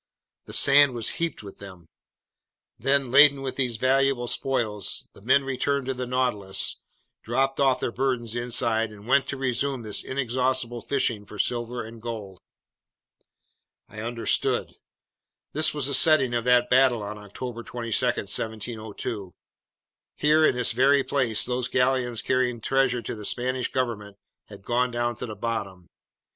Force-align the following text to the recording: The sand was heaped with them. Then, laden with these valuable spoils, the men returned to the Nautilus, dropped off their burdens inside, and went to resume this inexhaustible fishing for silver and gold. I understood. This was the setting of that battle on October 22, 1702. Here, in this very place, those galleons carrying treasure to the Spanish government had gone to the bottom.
The 0.45 0.53
sand 0.53 0.95
was 0.95 1.09
heaped 1.21 1.43
with 1.43 1.59
them. 1.59 1.85
Then, 2.79 3.11
laden 3.11 3.43
with 3.43 3.55
these 3.55 3.77
valuable 3.77 4.27
spoils, 4.27 5.07
the 5.13 5.21
men 5.21 5.43
returned 5.43 5.85
to 5.85 5.93
the 5.93 6.07
Nautilus, 6.07 6.77
dropped 7.21 7.59
off 7.59 7.79
their 7.79 7.91
burdens 7.91 8.35
inside, 8.35 8.89
and 8.91 9.05
went 9.07 9.27
to 9.27 9.37
resume 9.37 9.83
this 9.83 10.03
inexhaustible 10.03 10.81
fishing 10.81 11.23
for 11.23 11.37
silver 11.37 11.83
and 11.83 12.01
gold. 12.01 12.39
I 13.87 13.99
understood. 14.01 14.73
This 15.53 15.71
was 15.71 15.85
the 15.85 15.93
setting 15.93 16.33
of 16.33 16.45
that 16.45 16.67
battle 16.67 17.03
on 17.03 17.19
October 17.19 17.61
22, 17.61 18.03
1702. 18.03 19.31
Here, 20.15 20.43
in 20.43 20.55
this 20.55 20.71
very 20.71 21.03
place, 21.03 21.45
those 21.45 21.67
galleons 21.67 22.23
carrying 22.23 22.59
treasure 22.59 23.03
to 23.03 23.13
the 23.13 23.23
Spanish 23.23 23.71
government 23.71 24.17
had 24.47 24.65
gone 24.65 24.91
to 24.91 25.25
the 25.27 25.35
bottom. 25.35 25.85